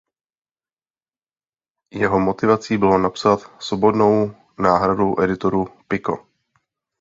[1.93, 6.25] Jeho motivací bylo napsat svobodnou náhradu editoru Pico.